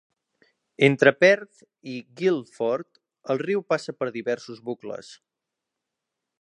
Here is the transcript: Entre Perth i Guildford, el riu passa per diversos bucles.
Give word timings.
Entre 0.87 1.11
Perth 1.23 1.59
i 1.91 1.97
Guildford, 2.21 2.89
el 3.35 3.43
riu 3.45 3.63
passa 3.75 3.95
per 4.01 4.11
diversos 4.19 4.67
bucles. 4.71 5.15